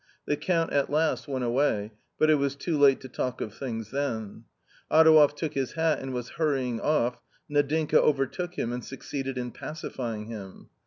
[0.25, 3.91] The Count at last went away, but it was too late to talk of things
[3.91, 4.45] then.
[4.89, 7.21] Adouev took his hat and was hurrying off.
[7.47, 10.69] Nadinka overtook him, and succeeded in pacifying him.